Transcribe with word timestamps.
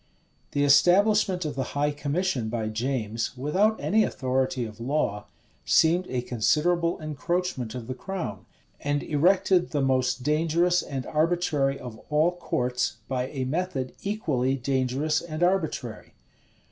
The 0.53 0.63
establishment 0.63 1.45
of 1.45 1.53
the 1.53 1.61
high 1.77 1.91
commission 1.91 2.49
by 2.49 2.69
James, 2.69 3.37
without 3.37 3.79
any 3.79 4.03
authority 4.03 4.65
of 4.65 4.79
law, 4.79 5.25
seemed 5.63 6.07
a 6.09 6.23
considerable 6.23 6.99
encroachment 6.99 7.75
of 7.75 7.85
the 7.85 7.93
crown, 7.93 8.47
and 8.79 9.03
erected 9.03 9.69
the 9.69 9.81
most 9.83 10.23
dangerous 10.23 10.81
and 10.81 11.05
arbitrary 11.05 11.77
of 11.77 11.99
all 12.09 12.31
courts, 12.31 12.95
by 13.07 13.27
a 13.27 13.45
method 13.45 13.93
equally 14.01 14.55
dangerous 14.55 15.21
and 15.21 15.43
arbitrary. 15.43 16.13